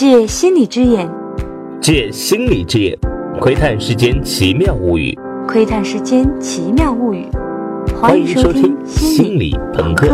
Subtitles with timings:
[0.00, 1.10] 借心理之眼，
[1.80, 2.96] 借心理之眼，
[3.40, 5.12] 窥探世间奇妙物语。
[5.44, 7.26] 窥探世间奇妙物语。
[8.00, 10.06] 欢迎收听《心理朋克》。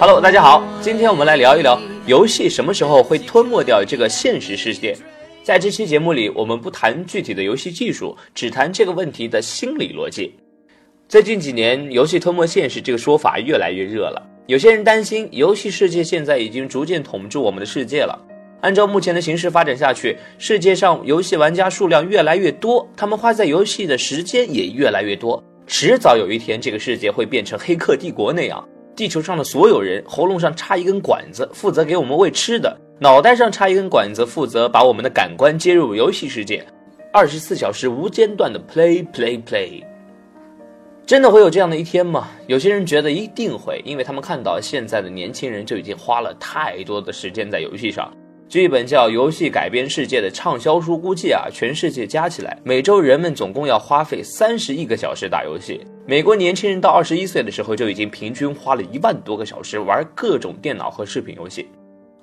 [0.00, 4.96] Hello，大家好，今天我们来聊一聊游戏什么时候会吞没掉这个现实世界。
[5.42, 10.34] 在这期节目里，我们不谈具体的游戏技术，只谈这个问题的心理逻辑。
[11.06, 14.26] 最近几年，游戏吞没现实这个说法越来越热了。
[14.46, 18.18] 有些人担心，游戏世界现在已经逐渐统治我们的世界了。
[18.62, 25.44] 按照目前的形势发展下去，世界上游戏玩家数量越来越多，他们花在游戏的时间也越来越多。
[25.66, 28.66] 迟早有一天，这个世界会变成《黑客帝国》那样。
[28.96, 36.64] 地球上的所有人喉咙上插一根管子，负责给我们喂吃的；脑袋上插一根管子，负责把我们的感官接入游戏世界，
[37.12, 39.82] 二十四小时无间断的 play play play。
[41.06, 42.28] 真的会有这样的一天吗？
[42.46, 48.12] 有些人觉得一定会，因为他们看到现在的年轻人就已经花了太多的时间在游戏上。
[48.50, 55.80] 据一本叫《游戏改变世界》的畅销书估计啊，全世界加起来，每周人们总共要花费三十亿个小时打游戏。
[56.04, 61.68] 美国年轻人到二十一岁的时候，就已经平均花了一万多个小时玩各种电脑和视频游戏，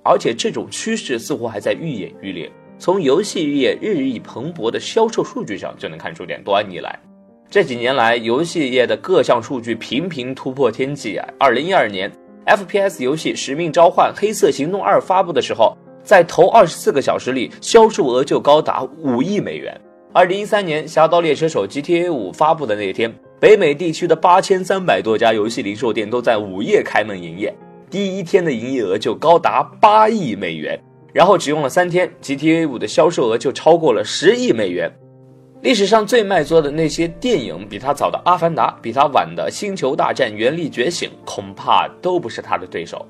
[0.03, 2.51] 而且这种趋势似乎还在愈演愈烈。
[2.77, 6.99] 从游戏业日益蓬勃的销售数据上就能看出点端倪来。
[7.49, 11.25] 这几年来，游戏业的各项数据频频突破天际啊！
[11.39, 12.11] 二零一二年
[12.45, 15.73] ，FPS 游戏《使命召唤：黑色行动二》发布的时候，
[16.07, 19.77] 在头二十四个小时里，销售额就高达五亿美元。
[20.13, 27.53] 二零一三年，《侠盗猎车手》GTA 五发布的那天，北美地区的八千三百多家游戏零售店都在午夜开门营业，
[27.89, 30.79] 第一天的营业额就高达八亿美元。
[31.13, 34.89] 然后只用了三天，GTA 五的销售额就超过了十亿美元。
[35.61, 43.05] 历史上最卖座的那些电影，比他早的《阿凡达》，比他晚的《星球大战：原力觉醒》，恐怕都不是他的对手。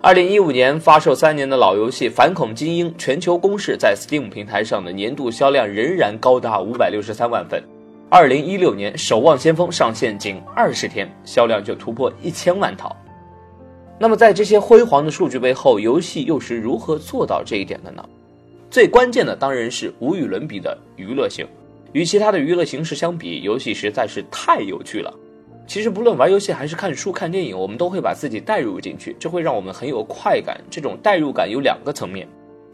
[0.00, 7.60] 二零一五年发售三年的老游戏《反恐精英：全球公示》在 Steam 平台上的年度销量仍然高达五百六十三万份。
[8.08, 12.94] 二零一六年《守望先锋》上线仅二十天，销量就突破一千万套。
[13.98, 18.08] 那么，在这些辉煌的数据背后，游戏又是如何做到这一点的呢？
[18.70, 21.44] 最关键的当然是无与伦比的娱乐性。
[21.92, 25.12] 与其他的娱乐形式相比，游戏实在是太有趣了。
[25.68, 30.58] 其实，不论玩游戏还是看书、看电影，我们都会把自己带入进去，这会让我们很有快感。
[30.70, 32.26] 这种代入感有两个层面，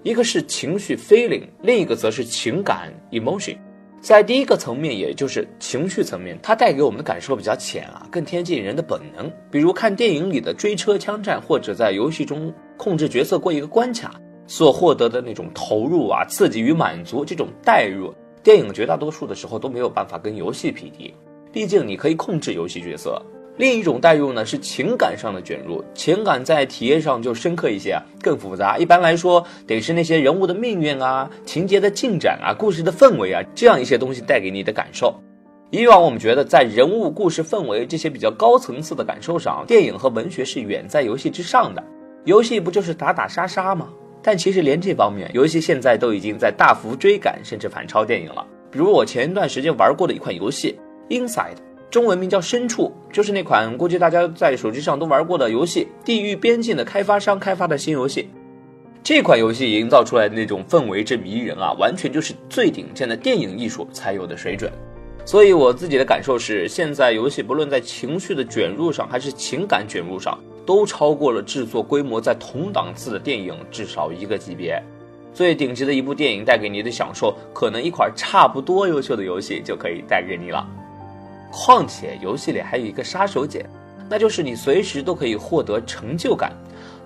[0.04, 3.56] 一个是情绪 feeling，另一个则是情感 emotion。
[4.00, 9.28] 在第一个层面，也就是情绪层面，它带给我们的感受比较浅啊，更贴近人的本能。
[9.50, 14.14] 比如看电影里的追车、枪战，或者在游戏中控制角色过一个关卡
[14.46, 18.14] 所获得的那种投入啊、刺激与满足，这种代入。
[18.40, 21.12] 电影绝大多数的时候都没有办法跟游戏匹敌，
[21.54, 23.22] 毕竟你可以控制游戏角色。
[23.58, 28.76] 另一种代入呢是情感上的卷入，情感在体验上就深刻一些，更复杂。
[28.76, 35.14] 一般来说，得是那些人物的命运啊、情节的进展啊、故事的氛围啊，这样一些东西带给你的感受。
[35.70, 41.80] 以往我们觉得在人物、故事、氛围这些比较高层次的感受上，电影和文学是远在游戏之上的。
[42.24, 43.88] 游戏不就是打打杀杀吗？
[44.20, 48.44] 但其实连这方面，游戏现在都已经在大幅追赶甚至反超电影了。
[48.72, 50.76] 比如我前一段时间玩过的一款游戏
[51.08, 51.54] 《Inside》，
[51.90, 58.28] 中文名叫《深处》，就是那款估计大家在手机上都玩过的游戏，《地狱边境》的开发商开发的新游戏。
[59.02, 64.72] 这款游戏营造出来的那种氛围之迷人啊，完全就是最顶尖的电影艺术才有的水准。
[65.26, 74.82] 所以我自己的感受是，现在游戏不论在情绪的卷入上，还是情感卷入上，都超过了制作规模在同档次的电影至少一个级别。
[75.34, 80.66] 最顶级的一部电影带给你的享受，可能一款差不多优秀的游戏就可以带给你了。
[81.56, 83.64] 况且游戏里还有一个杀手锏，
[84.10, 86.52] 那就是你随时都可以获得成就感。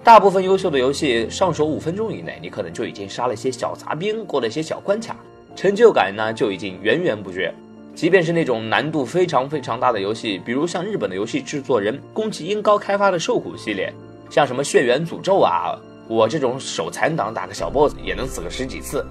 [0.02, 5.14] 大部分优秀的游戏上手五分钟以内，你可能就已经杀了一些小杂兵，过了一些小关卡，
[5.54, 7.52] 成就感呢就已经源源不绝。
[7.94, 13.92] 即便是那种难度非常非常大的游戏，比如像日本的游戏制作人宫崎英高开发的《受苦》系列，
[14.30, 15.78] 像什么《血缘诅咒》啊，
[16.08, 19.04] 我这种手残党打个小 boss 也能死个十几次。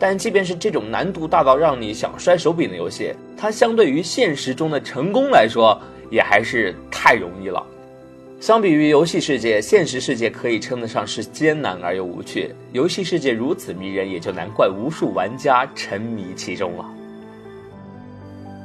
[0.00, 5.78] 但即便是这种难度大到让你想摔手柄的游戏，它相对于现实中的成功来说，
[6.10, 7.62] 也还是太容易了。
[8.40, 12.54] 相比于游戏世界，现实世界可以称得上是艰难而又无趣。
[12.72, 16.84] 游戏世界如此迷人，也就难怪无数玩家沉迷其中了。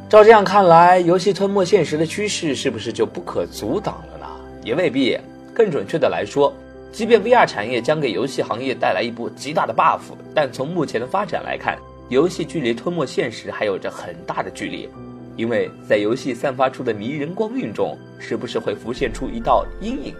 [0.07, 4.25] 照这样看来，游戏吞没现实的趋势是不是就不可阻挡了呢？
[4.63, 5.19] 也未必。
[5.53, 6.53] 更准确的来说，
[6.95, 9.99] 即便 VR 产业将给游戏行业带来一波极大的 buff，
[10.33, 11.77] 但从目前的发展来看，
[12.07, 14.87] 游戏距离吞没现实还有着很大的距离。
[15.35, 20.15] 因为在游戏散发出的迷人光晕中，时不时会浮现出一道阴影，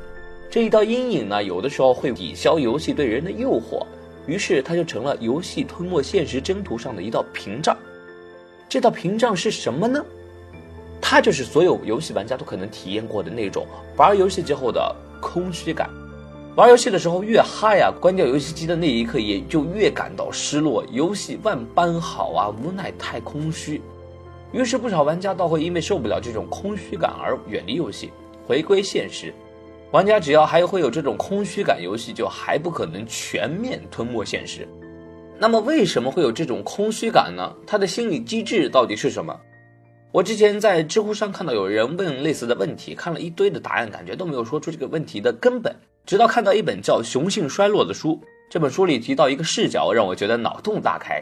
[0.52, 3.86] 这一道阴影呢，有的时候会抵消游戏对人的诱惑，
[4.28, 7.74] 于是它就成了游戏吞没现实征途上的一道屏障。
[8.68, 10.04] 这道屏障是什么呢？
[11.00, 15.90] 它就是所有游戏玩家都可能体验过的那种玩游戏之后的空虚感。
[16.56, 20.86] 玩游戏的时候越嗨啊，关掉游戏机的那一刻也就越感到失落。
[20.90, 23.82] 游戏万般好啊，无奈太空虚。
[24.54, 28.10] 于是不少玩家倒会因为受不了这种空虚感而远离游戏，
[28.48, 29.34] 回归现实。
[29.92, 34.66] 玩家只要还会有这种空虚感，游戏就还不可能全面吞没现实。
[35.38, 37.54] 那么为什么会有这种空虚感呢？
[37.68, 39.38] 它的心理机制到底是什么？
[40.14, 45.76] 我之前在知乎上看到有人问类似的问题，看了一堆的答案，感觉都没有说出这个问题的根本。
[46.06, 51.20] 直到看到一本叫《雄性衰落》的书，这本书里提到一个视角，让我觉得脑洞大开。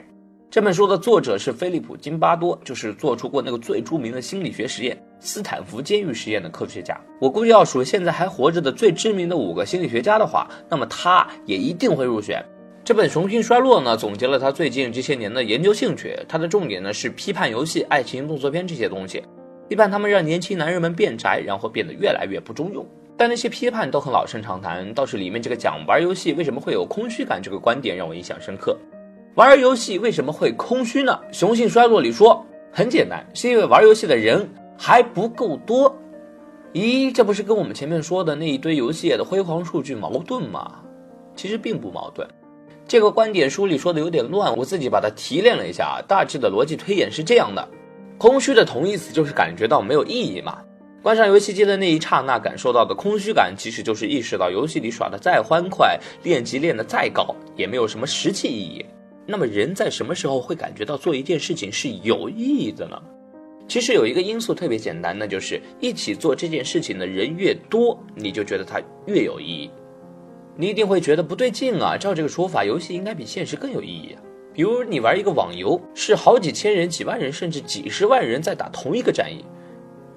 [0.51, 6.99] 这本书的作者是菲利普·金巴多，就是做出过那个最著名的心理学实验——斯坦福监狱实验的科学家。
[7.21, 12.43] 我估计要数现在还活着的最知名的五个心理学家的话，那么他也一定会入选。
[12.83, 16.13] 这本《雄性衰落》呢，总结了他最近这些年的研究兴趣。
[16.27, 19.23] 他的重点呢是批判游戏、爱情动作片这些东西，
[19.69, 22.85] 批判他们让年轻男人们变宅，然后变得越来越不中用。
[23.15, 28.77] 但那些批判都很老生常谈，倒是里面这个讲玩游戏为什么会有空虚感这个观点让我印象深刻。
[29.35, 31.19] 玩游戏为什么会空虚呢？
[31.35, 35.95] 《雄性衰落》里说，很简单，是因为玩游戏的人还不够多。
[36.73, 40.79] 咦，这不是跟我们前面说的那一堆游戏业的辉煌数据矛盾吗？
[41.35, 42.27] 其实并不矛盾。
[42.87, 47.67] 这个观点书里说的有点乱，我自己把它提炼了一下，大致的逻辑推演是这样的：
[48.17, 50.57] 空虚的同义词就是感觉到没有意义嘛。
[51.03, 58.85] 关上游戏机的那一刹那感受到的空虚感，其实就是意识到游戏里耍的再欢快，练级练的再高，也没有什么实际意义。
[59.25, 62.97] 那么人在什么时候会感觉到做一件事情是有意义的呢？
[63.67, 69.69] 其实有一个因素特别简单，那就是一起做这件事情的人越多，你就觉得它越有意义。
[70.55, 71.97] 你一定会觉得不对劲啊！
[71.97, 74.21] 照这个说法，游戏应该比现实更有意义啊。
[74.53, 79.43] 比如你玩一个网游，是好几千人、几万人，甚至几十万人在打同一个战役，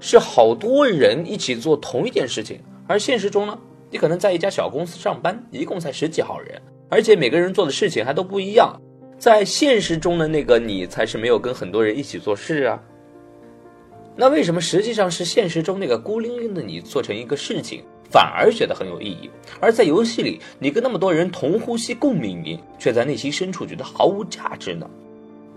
[0.01, 2.61] 是好多人一起做同一件事情。
[2.87, 3.59] 而现实中呢，
[3.91, 8.81] 你可能在一家小公司上班，一共才十几号人，而且每个人做的事情还都不一样。
[9.19, 12.81] 在现实中的那个你，才是没有跟很多人一起做事啊。
[14.15, 17.83] 那为什么实际上是现实中那个孤零零的你做成一个事情？
[18.09, 19.29] 反而觉得很有意义，
[19.59, 24.89] 而在游戏里，你跟那么多人同呼吸共命运，却在内心深处觉得毫无价值呢？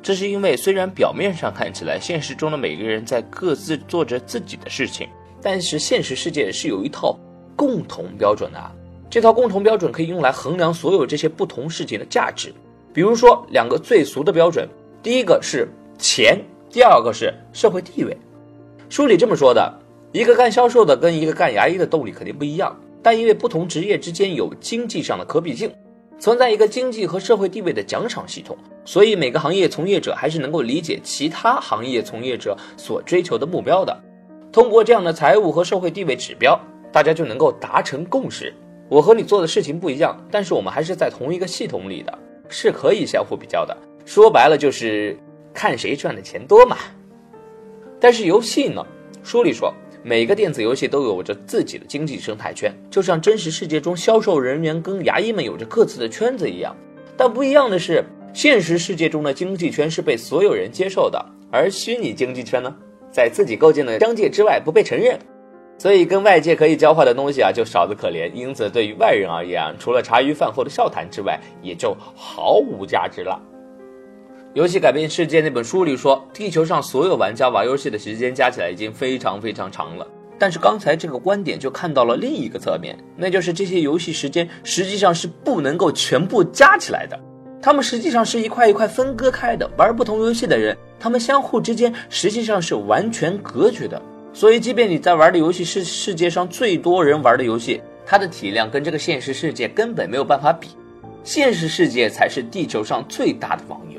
[0.01, 5.07] 这是因为，虽然表面上看起来，现实中的每个人在各自做着自己的事情，
[5.41, 7.17] 但是现实世界是有一套
[7.55, 8.71] 共同标准的。
[9.09, 12.53] 这套共同标准可以用来衡量所有这些不同事情的价值。
[12.93, 14.67] 比如说，两个最俗的标准，
[15.03, 15.67] 第一个是
[15.97, 18.17] 钱，第二个是社会地位。
[18.89, 19.79] 书里这么说的。
[20.11, 25.71] 一个干销售的跟一个干牙医的动力肯定不一样，但因为不同职业之间有经济上的可比性，
[26.19, 33.97] 存在一个经济和社会地位的奖赏系统，所以每个行业从业者还是能够理解其他行业从业者所追求的目标的。
[34.51, 36.59] 通过这样的财务和社会地位指标，
[36.91, 38.53] 大家就能够达成共识。
[38.89, 43.77] 我和你做的事情不一样，但是我们还是在同一个系统里的，是可以相互比较的。
[44.03, 45.17] 说白了就是
[45.53, 46.75] 看谁赚的钱多嘛。
[47.99, 48.85] 但是游戏呢？
[49.23, 49.73] 书里说。
[50.01, 56.75] 每个电子游戏都有着自己的经济生态圈，就像真实世界中销售人员跟牙医们有着各自的圈子一样。
[57.17, 58.03] 但不一样的是，
[58.33, 62.73] 现实世界中的经济圈是被所有人接受的，而虚拟经济圈呢，
[63.11, 65.19] 在自己构建的疆界之外不被承认。
[65.77, 68.31] 所以，跟外界可以交换的东西啊，就少得可怜。
[68.33, 73.37] 因此，对于外人而言，除了茶余饭后的笑谈之外，也就毫无价值了。
[74.55, 80.07] 游戏改变世界那本书里说，地球上所有玩家玩游戏的时间加起来已经非常非常长了。
[80.39, 87.19] 但是刚才这个观点就看到了另一个侧面，那就是这些游戏时间实际上是不能够全部加起来的，
[87.61, 89.69] 他们实际上是一块一块分割开的。
[89.77, 94.01] 玩不同游戏的人，他们相互之间实际上是完全隔绝的。
[94.33, 100.69] 所以，即便你在玩的游戏是世界上最多人玩的游戏，它的体量跟这个现实世界根本没有办法比。
[101.23, 103.98] 现实世界才是地球上最大的网游。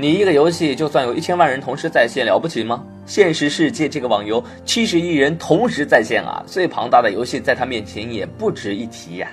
[0.00, 2.82] 你一个游戏就算有一千万人同时在线了不起吗？
[3.04, 9.28] 现实世界这个网游七十亿人同时在线啊，最庞大的游戏在他面前也不值一提呀。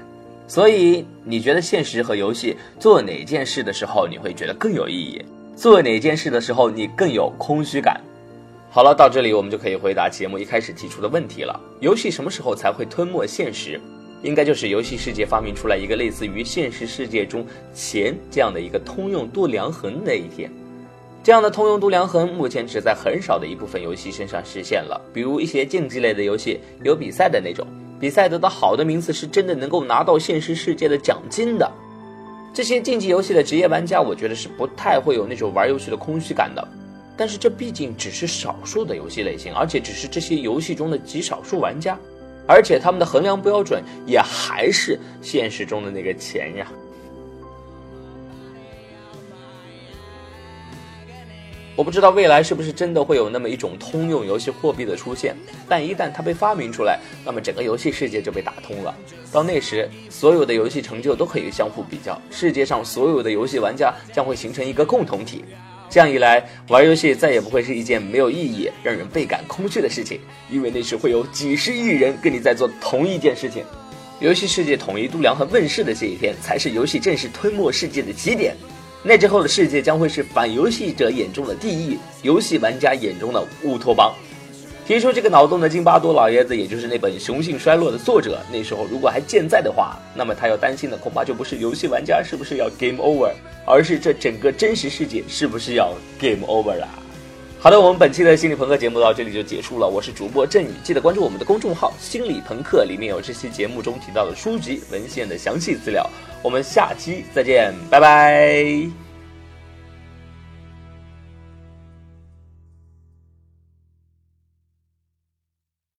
[0.46, 5.24] 所以你觉得现实和游戏做哪件事的时候你会觉得更有意义？
[5.56, 8.02] 做哪件事的时候你更有空虚感？
[8.70, 13.80] 好了，到这里我们就可以回答节目一开始提出的问题了：游戏什么时候才会吞没现实？
[14.24, 20.52] 应该就是游戏世界发明出来一个类似于现实世界中钱这样的一个通用度量衡那一天。
[21.24, 27.68] 这样的通用度量衡目前只在很少的一部分游戏身上实现了，比如一些竞技类的游戏，有比赛的那种，
[28.00, 31.70] 比赛得到好的名次是真的能够拿到现实世界的奖金的。
[32.54, 36.66] 这些竞技游戏的职业玩家，我觉得是不太会有那种玩游戏的空虚感的。
[37.18, 42.00] 但是这毕竟只是少数的游戏类型，而且只是这些游戏中的极少数玩家，
[42.48, 46.68] 而且他们的衡量标准也还是现实中的那个钱呀。
[51.76, 55.36] 我不知道未来是不是真的会有那么一种通用游戏货币的出现，
[55.70, 58.96] 但一旦它被发明出来，那么整个游戏世界就被打通了。
[59.32, 65.46] 到那时，所有的游戏成就都可以相互比较，世界上所有的游戏玩家将会形成一个共同体。
[65.90, 73.64] 这样一来，玩游戏再也不会是一件没有意义、让人倍感空虚的事情，因为那时会有几十亿人跟你在做同一件事情。
[74.20, 78.56] 游戏世界统一度量衡问世的这一天，才是游戏正式吞没世界的起点。
[79.04, 84.14] 那之后的世界将会是反游戏者眼中的地狱，游戏玩家眼中的乌托邦。
[84.88, 93.30] 提出这个脑洞的津巴多老爷子，也就是那本《雄性衰落》的作者，那时候如果还健在的话，那么他要担心的恐怕就不是游戏玩家是不是要 game over，
[93.66, 96.88] 而是这整个真实世界是不是要 game over 了。
[97.60, 99.86] 好的，我们本期的心理朋克节目到这里就结束了。
[99.86, 106.10] 我是主播振宇，记得关注我们的公众号“心理朋克”，里面有这期节目中提到的书籍文献的详细资料。
[106.42, 109.07] 我们下期再见，拜拜。